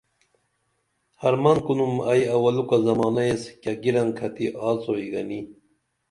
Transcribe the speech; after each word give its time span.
حرمن 1.21 1.57
کُنُم 1.65 1.93
ائی 2.09 2.23
اولُکہ 2.33 2.77
زمانہ 2.85 3.23
ایس 3.27 3.43
کیہ 3.61 3.79
گِرنکھتی 3.83 4.45
آڅوئی 4.67 5.05
گنی 5.13 5.39